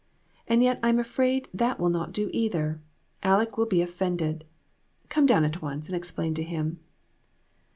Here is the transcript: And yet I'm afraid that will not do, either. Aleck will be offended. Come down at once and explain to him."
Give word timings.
And 0.47 0.63
yet 0.63 0.79
I'm 0.81 0.97
afraid 0.97 1.47
that 1.53 1.79
will 1.79 1.91
not 1.91 2.11
do, 2.11 2.31
either. 2.33 2.81
Aleck 3.21 3.55
will 3.55 3.67
be 3.67 3.83
offended. 3.83 4.45
Come 5.09 5.27
down 5.27 5.45
at 5.45 5.61
once 5.61 5.85
and 5.85 5.95
explain 5.95 6.33
to 6.33 6.43
him." 6.43 6.79